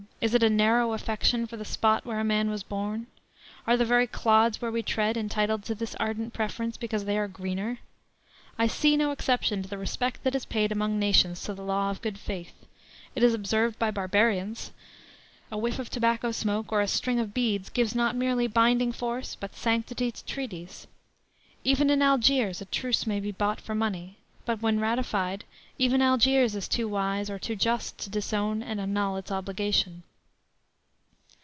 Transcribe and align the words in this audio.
Is 0.19 0.35
it 0.35 0.43
a 0.43 0.51
narrow 0.51 0.93
affection 0.93 1.47
for 1.47 1.57
the 1.57 1.65
spot 1.65 2.05
where 2.05 2.19
a 2.19 2.23
man 2.23 2.47
was 2.51 2.61
born? 2.61 3.07
Are 3.65 3.75
the 3.75 3.85
very 3.85 4.05
clods 4.05 4.61
where 4.61 4.71
we 4.71 4.83
tread 4.83 5.17
entitled 5.17 5.63
to 5.63 5.73
this 5.73 5.95
ardent 5.95 6.31
preference 6.31 6.77
because 6.77 7.05
they 7.05 7.17
are 7.17 7.27
greener?~.~.~. 7.27 7.79
I 8.55 8.67
see 8.67 8.95
no 8.95 9.09
exception 9.09 9.63
to 9.63 9.69
the 9.69 9.79
respect 9.79 10.23
that 10.23 10.35
is 10.35 10.45
paid 10.45 10.71
among 10.71 10.99
nations 10.99 11.41
to 11.45 11.55
the 11.55 11.63
law 11.63 11.89
of 11.89 12.03
good 12.03 12.19
faith.~.~.~. 12.19 12.67
It 13.15 13.23
is 13.23 13.33
observed 13.33 13.79
by 13.79 13.89
barbarians 13.89 14.71
a 15.51 15.57
whiff 15.57 15.79
of 15.79 15.89
tobacco 15.89 16.31
smoke 16.31 16.71
or 16.71 16.81
a 16.81 16.87
string 16.87 17.19
of 17.19 17.33
beads 17.33 17.71
gives 17.71 17.95
not 17.95 18.15
merely 18.15 18.45
binding 18.45 18.91
force 18.91 19.33
but 19.33 19.55
sanctity 19.55 20.11
to 20.11 20.25
treaties. 20.25 20.85
Even 21.63 21.89
in 21.89 22.03
Algiers 22.03 22.61
a 22.61 22.65
truce 22.65 23.07
may 23.07 23.19
be 23.19 23.31
bought 23.31 23.59
for 23.59 23.73
money, 23.73 24.17
but, 24.45 24.61
when 24.61 24.79
ratified, 24.79 25.45
even 25.79 25.99
Algiers 25.99 26.55
is 26.55 26.67
too 26.67 26.87
wise 26.87 27.27
or 27.27 27.39
too 27.39 27.55
just 27.55 27.97
to 27.97 28.07
disown 28.11 28.61
and 28.61 28.79
annul 28.79 29.15
its 29.17 29.31
obligation." 29.31 30.03